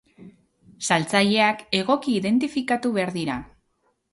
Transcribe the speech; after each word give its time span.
Saltzaileak 0.87 1.61
egoki 1.81 2.17
identifikatu 2.23 2.95
behar 2.97 3.17
dira. 3.19 3.37